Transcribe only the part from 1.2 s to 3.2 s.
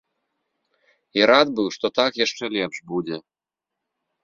рад быў, што так яшчэ лепш будзе.